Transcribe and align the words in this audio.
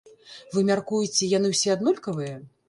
Вы 0.55 0.63
мяркуеце, 0.69 1.29
яны 1.37 1.53
ўсе 1.53 1.69
аднолькавыя? 1.77 2.35